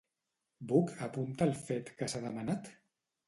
Buch 0.69 0.93
apunta 1.07 1.45
al 1.47 1.53
fet 1.67 1.93
que 1.99 2.09
s'ha 2.13 2.25
demanat? 2.27 2.73